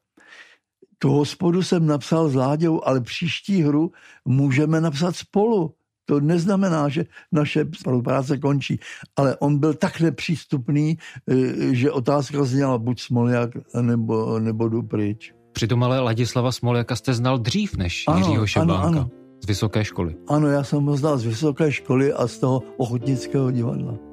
tu 1.03 1.09
hospodu 1.09 1.63
jsem 1.63 1.87
napsal 1.87 2.29
s 2.29 2.35
Láďou, 2.35 2.81
ale 2.85 3.01
příští 3.01 3.63
hru 3.63 3.93
můžeme 4.25 4.81
napsat 4.81 5.17
spolu. 5.17 5.75
To 6.05 6.21
neznamená, 6.21 6.89
že 6.89 7.05
naše 7.33 7.65
spolupráce 7.75 8.39
končí. 8.39 8.81
Ale 9.17 9.37
on 9.37 9.59
byl 9.59 9.75
tak 9.75 10.01
nepřístupný, 10.01 10.99
eh, 11.31 11.75
že 11.75 11.91
otázka 11.91 12.45
zněla 12.45 12.79
buď 12.79 13.01
Smoljak, 13.01 13.51
nebo, 13.81 14.39
nebo 14.39 14.69
jdu 14.69 14.83
pryč. 14.83 15.33
Přitom 15.53 15.83
ale 15.83 16.01
Ladislava 16.01 16.53
Smoljaka 16.53 16.97
jste 16.97 17.15
znal 17.15 17.39
dřív 17.39 17.77
než 17.77 18.05
ano, 18.09 18.19
Jiřího 18.19 18.47
Šebánka. 18.47 18.75
Ano, 18.75 18.99
ano. 18.99 19.11
Z 19.45 19.47
vysoké 19.47 19.85
školy. 19.85 20.17
Ano, 20.29 20.49
já 20.49 20.65
jsem 20.65 20.85
ho 20.85 20.97
znal 20.97 21.19
z 21.19 21.25
vysoké 21.25 21.73
školy 21.73 22.13
a 22.13 22.27
z 22.27 22.39
toho 22.39 22.63
ochotnického 22.77 23.51
divadla. 23.51 24.10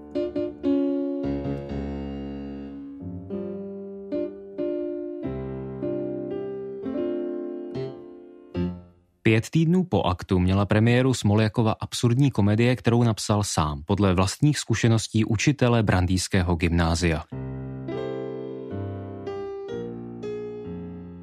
Pět 9.27 9.49
týdnů 9.49 9.83
po 9.83 10.03
aktu 10.03 10.39
měla 10.39 10.65
premiéru 10.65 11.13
Smoljakova 11.13 11.75
absurdní 11.79 12.31
komedie, 12.31 12.75
kterou 12.75 13.03
napsal 13.03 13.43
sám, 13.43 13.81
podle 13.85 14.13
vlastních 14.13 14.59
zkušeností 14.59 15.25
učitele 15.25 15.83
Brandýského 15.83 16.55
gymnázia. 16.55 17.23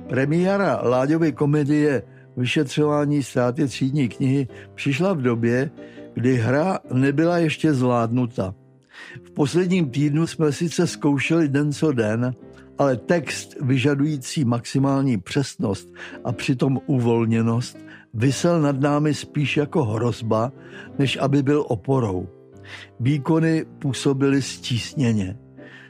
Premiéra 0.08 0.80
Láďovy 0.82 1.32
komedie 1.32 2.02
vyšetřování 2.36 3.22
ztráty 3.22 3.68
třídní 3.68 4.08
knihy 4.08 4.48
přišla 4.74 5.12
v 5.12 5.22
době, 5.22 5.70
kdy 6.14 6.36
hra 6.36 6.78
nebyla 6.92 7.38
ještě 7.38 7.74
zvládnuta. 7.74 8.54
V 9.22 9.30
posledním 9.30 9.90
týdnu 9.90 10.26
jsme 10.26 10.52
sice 10.52 10.86
zkoušeli 10.86 11.48
den 11.48 11.72
co 11.72 11.92
den, 11.92 12.34
ale 12.78 12.96
text 12.96 13.56
vyžadující 13.60 14.44
maximální 14.44 15.18
přesnost 15.18 15.88
a 16.24 16.32
přitom 16.32 16.80
uvolněnost 16.86 17.84
vysel 18.14 18.60
nad 18.60 18.80
námi 18.80 19.14
spíš 19.14 19.56
jako 19.56 19.84
hrozba, 19.84 20.52
než 20.98 21.18
aby 21.20 21.42
byl 21.42 21.64
oporou. 21.68 22.28
Výkony 23.00 23.64
působily 23.78 24.42
stísněně. 24.42 25.36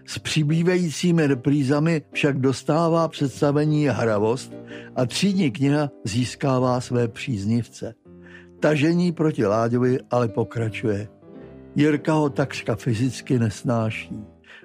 S 0.07 0.19
přibývajícími 0.19 1.27
reprízami 1.27 2.03
však 2.13 2.39
dostává 2.39 3.09
představení 3.09 3.87
hravost 3.87 4.53
a 4.97 5.07
třídní 5.07 5.51
kniha 5.51 5.91
získává 6.05 6.81
své 6.81 7.09
příznivce. 7.09 7.95
Tažení 8.61 9.13
proti 9.13 9.47
Láďovi 9.47 9.99
ale 10.11 10.29
pokračuje. 10.29 11.09
Jirka 11.77 12.13
ho 12.13 12.31
takřka 12.31 12.77
fyzicky 12.77 13.39
nesnáší. 13.39 14.21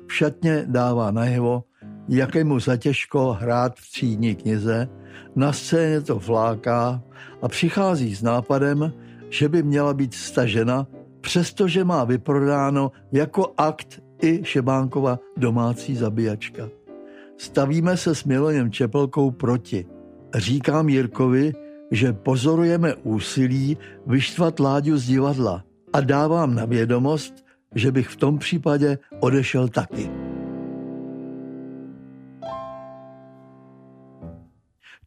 V 0.08 0.14
šatně 0.14 0.64
dává 0.68 1.12
najevo, 1.12 1.64
jak 2.10 2.36
je 2.36 2.44
mu 2.44 2.60
zatěžko 2.60 3.38
hrát 3.40 3.76
v 3.76 3.92
třídní 3.92 4.36
knize, 4.36 4.90
na 5.36 5.54
scéně 5.54 6.02
to 6.02 6.20
fláká 6.20 7.02
a 7.42 7.48
přichází 7.48 8.16
s 8.16 8.22
nápadem, 8.22 8.94
že 9.30 9.50
by 9.50 9.64
měla 9.64 9.94
být 9.94 10.14
stažena, 10.14 10.88
přestože 11.22 11.84
má 11.84 12.04
vyprodáno 12.04 12.92
jako 13.12 13.54
akt 13.58 14.02
i 14.22 14.40
Šebánkova 14.44 15.20
domácí 15.38 15.96
zabíjačka. 15.96 16.70
Stavíme 17.38 17.98
se 17.98 18.16
s 18.16 18.24
Miloněm 18.24 18.72
Čepelkou 18.72 19.32
proti. 19.32 19.86
Říkám 20.36 20.90
Jirkovi, 20.90 21.54
že 21.92 22.14
pozorujeme 22.14 22.96
úsilí 22.96 23.78
vyštvat 24.08 24.60
Láďu 24.60 24.98
z 24.98 25.06
divadla 25.06 25.64
a 25.94 26.02
dávám 26.02 26.56
na 26.56 26.66
vědomost, 26.66 27.46
že 27.76 27.92
bych 27.92 28.08
v 28.08 28.16
tom 28.16 28.38
případě 28.38 28.98
odešel 29.20 29.68
taky. 29.68 30.29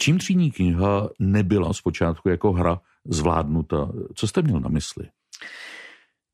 Čím 0.03 0.19
třídní 0.19 0.51
kniha 0.51 1.09
nebyla 1.19 1.73
zpočátku 1.73 2.29
jako 2.29 2.53
hra 2.53 2.81
zvládnuta? 3.05 3.93
Co 4.15 4.29
jste 4.29 4.43
měl 4.43 4.61
na 4.61 4.69
mysli? 4.69 5.11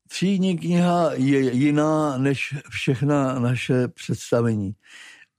Třídní 0.07 0.57
kniha 0.57 1.13
je 1.13 1.51
jiná 1.53 2.17
než 2.17 2.55
všechna 2.69 3.39
naše 3.39 3.87
představení. 3.87 4.75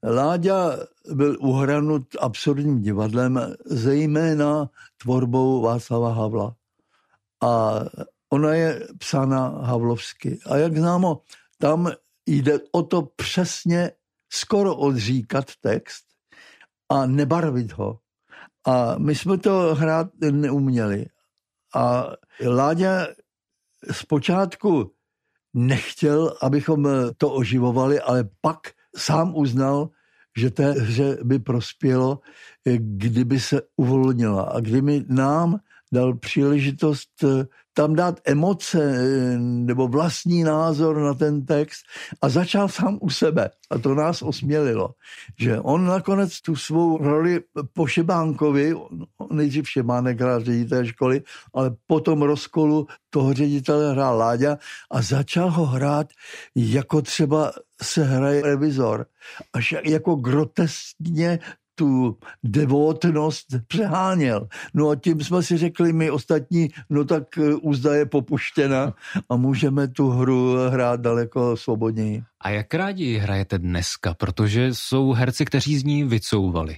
Láďa 0.05 0.77
byl 1.13 1.37
uhranut 1.41 2.03
absurdním 2.21 2.83
divadlem, 2.83 3.55
zejména 3.67 4.71
tvorbou 4.97 5.63
Václava 5.63 6.13
Havla. 6.13 6.55
A 7.43 7.81
ona 8.33 8.55
je 8.55 8.87
psána 8.99 9.49
havlovsky. 9.49 10.39
A 10.47 10.57
jak 10.57 10.77
známo, 10.77 11.23
tam 11.59 11.91
jde 12.27 12.59
o 12.73 12.83
to 12.83 13.03
přesně 13.03 13.91
skoro 14.33 14.77
odříkat 14.77 15.47
text 15.61 16.05
a 16.89 17.07
nebarvit 17.07 17.73
ho. 17.73 17.99
A 18.67 18.99
my 18.99 19.15
jsme 19.15 19.39
to 19.39 19.75
hrát 19.75 20.07
neuměli. 20.31 21.07
A 21.75 22.07
Láďa 22.47 23.07
zpočátku 23.91 24.93
nechtěl, 25.55 26.37
abychom 26.43 26.89
to 27.17 27.31
oživovali, 27.31 28.01
ale 28.01 28.29
pak 28.41 28.59
sám 28.97 29.37
uznal, 29.37 29.89
že 30.39 30.51
té 30.51 30.73
hře 30.73 31.19
by 31.23 31.39
prospělo, 31.39 32.21
kdyby 32.79 33.41
se 33.41 33.63
uvolnila 33.77 34.43
a 34.43 34.61
kdyby 34.61 35.05
nám 35.09 35.59
dal 35.93 36.15
příležitost 36.15 37.25
tam 37.81 37.95
dát 37.95 38.21
emoce 38.25 38.77
eh, 38.77 39.39
nebo 39.41 39.89
vlastní 39.89 40.45
názor 40.45 41.01
na 41.01 41.15
ten 41.15 41.47
text 41.47 41.81
a 42.23 42.29
začal 42.29 42.69
sám 42.69 42.99
u 43.01 43.11
sebe. 43.11 43.51
A 43.71 43.79
to 43.79 43.95
nás 43.95 44.23
osmělilo, 44.23 44.91
že 45.41 45.61
on 45.61 45.87
nakonec 45.87 46.41
tu 46.41 46.57
svou 46.57 46.99
roli 46.99 47.41
po 47.73 47.87
Šebánkovi, 47.87 48.75
nejdřív 49.33 49.69
Šebánek 49.69 50.21
hrál 50.21 50.45
ředitel 50.45 50.85
školy, 50.85 51.23
ale 51.55 51.73
potom 51.87 52.23
rozkolu 52.23 52.87
toho 53.11 53.33
ředitele 53.33 53.93
hrál 53.93 54.19
Láďa 54.19 54.59
a 54.91 55.03
začal 55.03 55.51
ho 55.51 55.67
hrát 55.67 56.07
jako 56.55 57.03
třeba 57.03 57.53
se 57.83 58.05
hraje 58.05 58.43
revizor. 58.43 59.07
Až 59.53 59.75
jako 59.85 60.15
groteskně 60.15 61.39
tu 61.81 62.17
devotnost 62.45 63.47
přeháněl. 63.67 64.49
No 64.75 64.89
a 64.89 64.97
tím 64.97 65.21
jsme 65.21 65.43
si 65.43 65.57
řekli 65.57 65.93
my 65.93 66.11
ostatní, 66.11 66.69
no 66.91 67.05
tak 67.05 67.25
úzda 67.63 67.95
je 67.95 68.07
popuštěna 68.07 68.95
a 69.29 69.37
můžeme 69.37 69.89
tu 69.89 70.09
hru 70.09 70.57
hrát 70.69 71.01
daleko 71.01 71.57
svobodněji. 71.57 72.23
A 72.41 72.51
jak 72.51 72.75
rádi 72.75 73.19
hrajete 73.19 73.59
dneska? 73.59 74.15
Protože 74.15 74.75
jsou 74.75 75.13
herci, 75.13 75.45
kteří 75.45 75.79
z 75.79 75.85
ní 75.85 76.05
vycouvali. 76.05 76.77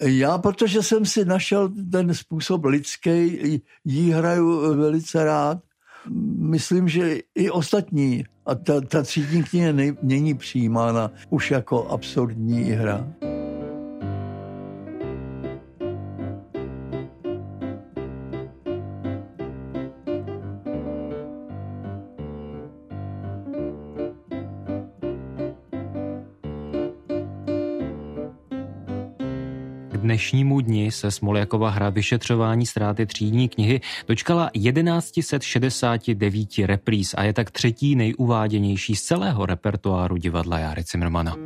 Já, 0.00 0.38
protože 0.38 0.82
jsem 0.82 1.04
si 1.04 1.24
našel 1.24 1.68
ten 1.92 2.14
způsob 2.14 2.64
lidský, 2.64 3.62
jí 3.84 4.10
hraju 4.10 4.76
velice 4.76 5.24
rád. 5.24 5.58
Myslím, 6.38 6.88
že 6.88 7.18
i 7.34 7.50
ostatní. 7.50 8.24
A 8.46 8.54
ta, 8.54 8.80
ta 8.80 9.02
třídní 9.02 9.44
kniha 9.44 9.72
není 10.02 10.34
přijímána 10.34 11.10
už 11.30 11.50
jako 11.50 11.88
absurdní 11.88 12.62
hra. 12.62 13.06
Dnešnímu 30.06 30.60
dni 30.60 30.90
se 30.90 31.10
Smoljakova 31.10 31.70
hra 31.70 31.90
Vyšetřování 31.90 32.66
ztráty 32.66 33.06
třídní 33.06 33.48
knihy 33.48 33.80
dočkala 34.08 34.50
1169 34.54 36.48
repríz 36.58 37.14
a 37.18 37.22
je 37.22 37.32
tak 37.32 37.50
třetí 37.50 37.96
nejuváděnější 37.96 38.96
z 38.96 39.02
celého 39.02 39.46
repertoáru 39.46 40.16
divadla 40.16 40.58
Járy 40.58 40.84
Cimrmana. 40.84 41.36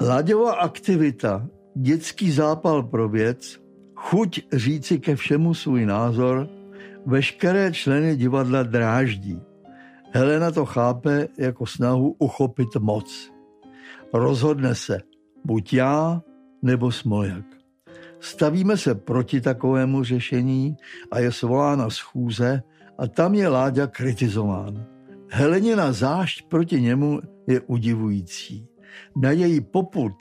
Láďová 0.00 0.52
aktivita, 0.52 1.46
dětský 1.76 2.30
zápal 2.30 2.82
pro 2.82 3.08
věc, 3.08 3.60
chuť 3.94 4.40
říci 4.52 4.98
ke 4.98 5.16
všemu 5.16 5.54
svůj 5.54 5.86
názor, 5.86 6.48
veškeré 7.06 7.72
členy 7.72 8.16
divadla 8.16 8.62
dráždí. 8.62 9.47
Helena 10.10 10.50
to 10.50 10.66
chápe 10.66 11.28
jako 11.38 11.66
snahu 11.66 12.16
uchopit 12.18 12.76
moc. 12.78 13.32
Rozhodne 14.12 14.74
se, 14.74 15.00
buď 15.44 15.72
já 15.72 16.22
nebo 16.62 16.92
Smoljak. 16.92 17.44
Stavíme 18.20 18.76
se 18.76 18.94
proti 18.94 19.40
takovému 19.40 20.04
řešení 20.04 20.76
a 21.10 21.18
je 21.18 21.32
svolána 21.32 21.90
schůze 21.90 22.62
a 22.98 23.06
tam 23.06 23.34
je 23.34 23.48
Láďa 23.48 23.86
kritizován. 23.86 24.86
Helenina 25.30 25.92
zášť 25.92 26.48
proti 26.48 26.80
němu 26.80 27.20
je 27.46 27.60
udivující. 27.60 28.68
Na 29.16 29.30
její 29.30 29.60
poput 29.60 30.12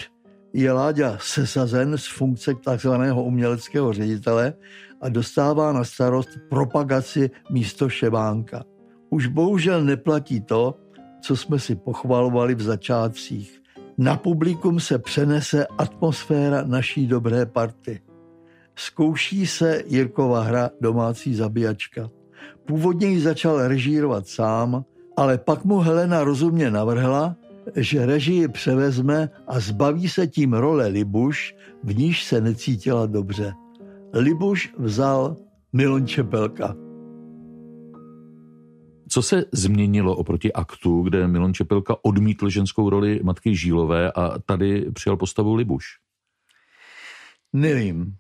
je 0.54 0.72
Láďa 0.72 1.18
sesazen 1.22 1.98
z 1.98 2.08
funkce 2.08 2.54
takzvaného 2.64 3.24
uměleckého 3.24 3.94
ředitele 3.94 4.54
a 5.02 5.10
dostává 5.10 5.72
na 5.72 5.84
starost 5.84 6.30
propagaci 6.50 7.30
místo 7.52 7.90
Šebánka. 7.90 8.64
Už 9.10 9.28
bohužel 9.28 9.84
neplatí 9.84 10.42
to, 10.42 10.76
co 11.22 11.36
jsme 11.36 11.60
si 11.60 11.76
pochvalovali 11.76 12.56
v 12.56 12.62
začátcích. 12.62 13.62
Na 13.98 14.16
publikum 14.16 14.80
se 14.80 15.00
přenese 15.00 15.68
atmosféra 15.78 16.64
naší 16.64 17.08
dobré 17.08 17.46
party. 17.46 18.02
Zkouší 18.76 19.48
se 19.48 19.84
Jirkova 19.88 20.42
hra 20.42 20.70
Domácí 20.82 21.36
zabíjačka. 21.36 22.10
Původně 22.66 23.08
ji 23.08 23.22
začal 23.22 23.68
režírovat 23.68 24.28
sám, 24.28 24.86
ale 25.18 25.38
pak 25.38 25.66
mu 25.66 25.80
Helena 25.80 26.24
rozumně 26.24 26.72
navrhla, 26.72 27.36
že 27.76 28.06
režii 28.06 28.48
převezme 28.48 29.30
a 29.48 29.60
zbaví 29.60 30.10
se 30.10 30.28
tím 30.28 30.54
role 30.54 30.88
Libuš, 30.88 31.56
v 31.84 31.98
níž 31.98 32.24
se 32.24 32.42
necítila 32.42 33.06
dobře. 33.06 33.54
Libuš 34.14 34.74
vzal 34.78 35.36
Milon 35.74 36.08
Čepelka. 36.08 36.87
Co 39.18 39.22
se 39.22 39.46
změnilo 39.52 40.16
oproti 40.16 40.54
aktu, 40.54 41.02
kde 41.02 41.28
Milon 41.28 41.54
Čepelka 41.54 41.96
odmítl 42.02 42.50
ženskou 42.50 42.90
roli 42.90 43.20
matky 43.24 43.56
Žílové 43.56 44.12
a 44.12 44.40
tady 44.40 44.92
přijal 44.92 45.18
postavu 45.18 45.56
Libuš? 45.56 45.86
Nevím. 47.54 48.16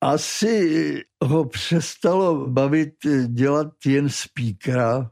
Asi 0.00 1.00
ho 1.24 1.44
přestalo 1.44 2.46
bavit 2.46 2.94
dělat 3.26 3.72
jen 3.86 4.08
speakera. 4.08 5.10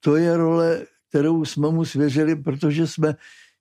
To 0.00 0.16
je 0.16 0.36
role, 0.36 0.86
kterou 1.08 1.44
jsme 1.44 1.70
mu 1.70 1.84
svěřili, 1.84 2.36
protože 2.36 2.86
jsme 2.86 3.14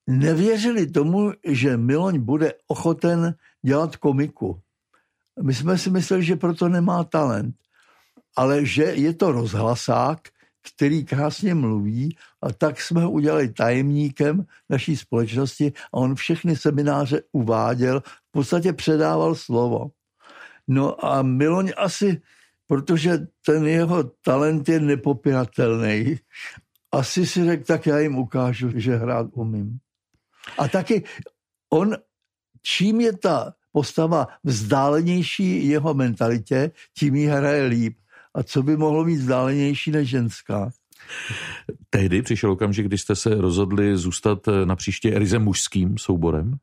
nevěřili 0.08 0.88
tomu, 0.88 1.32
že 1.48 1.78
Miloň 1.78 2.20
bude 2.20 2.54
ochoten 2.68 3.36
dělat 3.66 3.96
komiku. 3.96 4.62
My 5.42 5.54
jsme 5.54 5.78
si 5.78 5.90
mysleli, 5.90 6.24
že 6.24 6.36
proto 6.36 6.70
nemá 6.70 7.04
talent, 7.04 7.56
ale 8.36 8.66
že 8.66 8.84
je 8.84 9.14
to 9.14 9.32
rozhlasák, 9.32 10.20
který 10.64 11.06
krásně 11.06 11.56
mluví 11.56 12.18
a 12.42 12.54
tak 12.54 12.82
jsme 12.82 13.02
ho 13.02 13.12
udělali 13.12 13.54
tajemníkem 13.54 14.46
naší 14.70 14.98
společnosti 14.98 15.74
a 15.94 15.98
on 15.98 16.16
všechny 16.16 16.56
semináře 16.56 17.22
uváděl, 17.32 18.00
v 18.00 18.32
podstatě 18.32 18.74
předával 18.74 19.36
slovo. 19.36 19.92
No 20.68 21.06
a 21.06 21.22
Miloň 21.22 21.72
asi, 21.78 22.22
protože 22.68 23.28
ten 23.46 23.68
jeho 23.68 24.04
talent 24.04 24.70
je 24.70 24.80
nepopiratelný, 24.80 26.20
asi 26.92 27.26
si 27.26 27.46
řekl, 27.46 27.64
tak 27.64 27.86
já 27.86 28.00
jim 28.00 28.18
ukážu, 28.18 28.72
že 28.76 28.96
hrát 28.96 29.28
umím. 29.32 29.78
A 30.58 30.68
taky 30.68 31.04
on, 31.74 31.96
čím 32.62 33.02
je 33.02 33.18
ta 33.18 33.54
postava 33.72 34.28
vzdálenější 34.44 35.68
jeho 35.68 35.94
mentalitě, 35.94 36.72
tím 36.98 37.16
jí 37.16 37.26
hraje 37.26 37.64
líp. 37.64 37.98
A 38.38 38.44
co 38.44 38.64
by 38.64 38.78
mohlo 38.78 39.06
být 39.06 39.16
vzdálenější 39.16 39.92
než 39.92 40.10
ženská? 40.10 40.70
Tehdy 41.90 42.22
přišel 42.22 42.52
okamžik, 42.52 42.86
kdy 42.86 42.98
jste 42.98 43.16
se 43.16 43.30
rozhodli 43.30 43.98
zůstat 43.98 44.40
na 44.66 44.76
příště 44.76 45.20
ryze 45.20 45.40
mužským 45.40 45.98
souborem? 45.98 46.58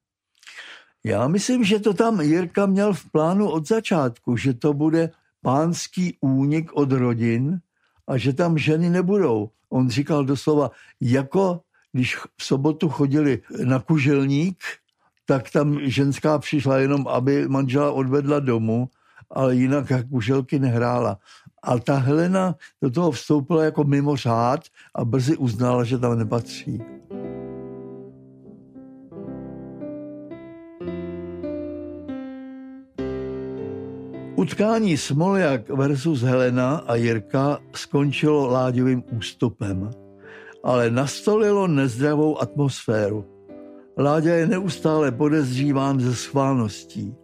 Já 1.04 1.28
myslím, 1.28 1.64
že 1.64 1.78
to 1.78 1.94
tam 1.94 2.20
Jirka 2.20 2.66
měl 2.66 2.92
v 2.92 3.10
plánu 3.10 3.50
od 3.50 3.68
začátku, 3.68 4.37
že 4.37 4.54
to 4.54 4.72
bude 4.72 5.10
pánský 5.42 6.16
únik 6.20 6.72
od 6.72 6.92
rodin 6.92 7.60
a 8.06 8.16
že 8.16 8.32
tam 8.32 8.58
ženy 8.58 8.90
nebudou. 8.90 9.50
On 9.68 9.90
říkal 9.90 10.24
doslova, 10.24 10.70
jako 11.00 11.60
když 11.92 12.16
v 12.16 12.44
sobotu 12.44 12.88
chodili 12.88 13.42
na 13.64 13.78
kuželník, 13.78 14.64
tak 15.26 15.50
tam 15.50 15.78
ženská 15.82 16.38
přišla 16.38 16.78
jenom, 16.78 17.08
aby 17.08 17.48
manžela 17.48 17.90
odvedla 17.92 18.40
domů, 18.40 18.88
ale 19.30 19.54
jinak 19.54 19.92
kuželky 20.10 20.58
nehrála. 20.58 21.18
A 21.64 21.79
ta 21.79 21.96
Helena 21.96 22.55
do 22.83 22.90
toho 22.90 23.11
vstoupila 23.11 23.64
jako 23.64 23.85
mimo 23.85 24.16
řád 24.16 24.61
a 24.94 25.05
brzy 25.05 25.37
uznala, 25.37 25.85
že 25.85 25.98
tam 25.98 26.18
nepatří. 26.18 26.83
Utkání 34.37 34.96
Smoljak 34.96 35.68
versus 35.68 36.20
Helena 36.20 36.77
a 36.77 36.94
Jirka 36.94 37.59
skončilo 37.72 38.46
Láďovým 38.46 39.03
ústupem, 39.16 39.90
ale 40.64 40.90
nastolilo 40.90 41.66
nezdravou 41.66 42.42
atmosféru. 42.42 43.24
Láďa 43.98 44.35
je 44.35 44.46
neustále 44.46 45.12
podezříván 45.12 46.00
ze 46.00 46.16
schválností. 46.16 47.14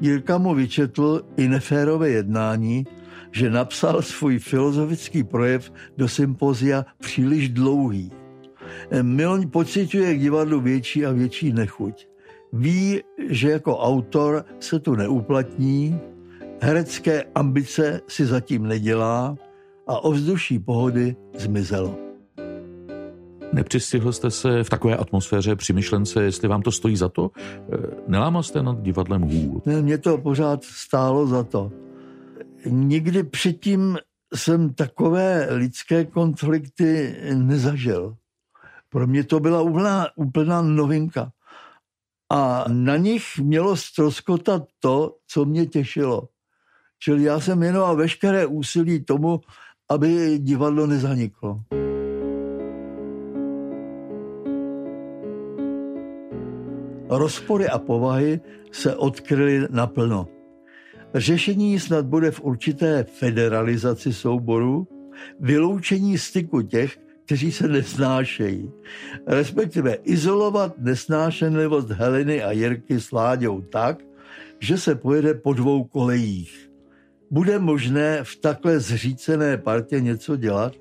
Jirka 0.00 0.38
mu 0.38 0.54
vyčetl 0.54 1.22
i 1.36 1.48
neférové 1.48 2.08
jednání, 2.08 2.84
že 3.32 3.50
napsal 3.50 4.02
svůj 4.02 4.38
filozofický 4.38 5.24
projev 5.24 5.72
do 5.96 6.08
sympozia 6.08 6.86
příliš 6.98 7.48
dlouhý. 7.48 8.12
Miloň 9.02 9.50
pociťuje 9.50 10.14
k 10.14 10.20
divadlu 10.20 10.60
větší 10.60 11.06
a 11.06 11.12
větší 11.12 11.52
nechuť. 11.52 12.08
Ví, 12.52 13.00
že 13.28 13.50
jako 13.50 13.78
autor 13.78 14.44
se 14.60 14.80
tu 14.80 14.94
neuplatní, 14.94 16.00
herecké 16.60 17.24
ambice 17.34 18.00
si 18.08 18.26
zatím 18.26 18.66
nedělá 18.66 19.36
a 19.86 20.04
ovzduší 20.04 20.58
pohody 20.58 21.16
zmizelo. 21.38 21.98
Nepřistihl 23.52 24.12
jste 24.12 24.30
se 24.30 24.64
v 24.64 24.70
takové 24.70 24.96
atmosféře 24.96 25.56
při 25.56 25.72
myšlence, 25.72 26.22
jestli 26.22 26.48
vám 26.48 26.62
to 26.62 26.72
stojí 26.72 26.96
za 26.96 27.08
to? 27.08 27.30
Eh, 27.36 27.76
nelámal 28.08 28.42
jste 28.42 28.62
nad 28.62 28.82
divadlem 28.82 29.22
hůl? 29.22 29.62
Ne, 29.66 29.82
mě 29.82 29.98
to 29.98 30.18
pořád 30.18 30.64
stálo 30.64 31.26
za 31.26 31.44
to. 31.44 31.72
Nikdy 32.66 33.22
předtím 33.22 33.98
jsem 34.34 34.74
takové 34.74 35.48
lidské 35.50 36.04
konflikty 36.04 37.16
nezažil. 37.34 38.16
Pro 38.88 39.06
mě 39.06 39.24
to 39.24 39.40
byla 39.40 39.62
úplná, 39.62 40.06
úplná 40.16 40.62
novinka. 40.62 41.32
A 42.32 42.64
na 42.68 42.96
nich 42.96 43.22
mělo 43.38 43.76
stroskotat 43.76 44.62
to, 44.80 45.16
co 45.26 45.44
mě 45.44 45.66
těšilo. 45.66 46.28
Čili 46.98 47.22
já 47.22 47.40
jsem 47.40 47.60
věnoval 47.60 47.96
veškeré 47.96 48.46
úsilí 48.46 49.04
tomu, 49.04 49.40
aby 49.90 50.38
divadlo 50.38 50.86
nezaniklo. 50.86 51.60
Rozpory 57.08 57.68
a 57.68 57.78
povahy 57.78 58.40
se 58.72 58.96
odkryly 58.96 59.66
naplno. 59.70 60.37
Řešení 61.14 61.80
snad 61.80 62.06
bude 62.06 62.30
v 62.30 62.40
určité 62.40 63.04
federalizaci 63.04 64.12
souboru, 64.12 64.88
vyloučení 65.40 66.18
styku 66.18 66.62
těch, 66.62 66.98
kteří 67.24 67.52
se 67.52 67.68
nesnášejí, 67.68 68.70
respektive 69.26 69.94
izolovat 69.94 70.78
nesnášenlivost 70.78 71.90
Heleny 71.90 72.42
a 72.42 72.52
Jirky 72.52 73.00
s 73.00 73.12
Láďou 73.12 73.60
tak, 73.60 73.98
že 74.60 74.78
se 74.78 74.94
pojede 74.94 75.34
po 75.34 75.52
dvou 75.52 75.84
kolejích. 75.84 76.70
Bude 77.30 77.58
možné 77.58 78.24
v 78.24 78.36
takhle 78.36 78.80
zřícené 78.80 79.56
partě 79.56 80.00
něco 80.00 80.36
dělat? 80.36 80.72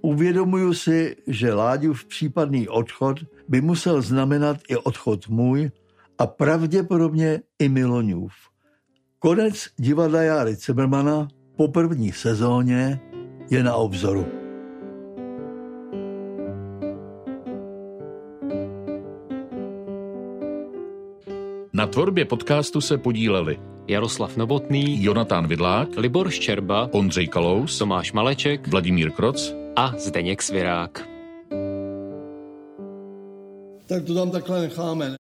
Uvědomuju 0.00 0.74
si, 0.74 1.16
že 1.26 1.52
v 1.92 2.04
případný 2.04 2.68
odchod 2.68 3.16
by 3.48 3.60
musel 3.60 4.02
znamenat 4.02 4.56
i 4.68 4.76
odchod 4.76 5.28
můj 5.28 5.70
a 6.18 6.26
pravděpodobně 6.26 7.40
i 7.58 7.68
Miloňův. 7.68 8.32
Konec 9.18 9.68
divadla 9.78 10.22
Jary 10.22 10.56
Cimmermana 10.56 11.28
po 11.56 11.68
první 11.68 12.12
sezóně 12.12 13.00
je 13.50 13.62
na 13.62 13.74
obzoru. 13.74 14.26
Na 21.72 21.86
tvorbě 21.86 22.24
podcastu 22.24 22.80
se 22.80 22.98
podíleli 22.98 23.58
Jaroslav 23.88 24.36
Novotný, 24.36 25.04
Jonatán 25.04 25.46
Vidlák, 25.46 25.88
Libor 25.96 26.30
Ščerba, 26.30 26.88
Ondřej 26.92 27.28
Kalous, 27.28 27.78
Tomáš 27.78 28.12
Maleček, 28.12 28.68
Vladimír 28.68 29.10
Kroc 29.10 29.54
a 29.76 29.92
Zdeněk 29.98 30.42
Svirák. 30.42 31.08
Tak 33.86 34.04
to 34.04 34.14
tam 34.14 34.30
takhle 34.30 34.60
necháme. 34.60 35.16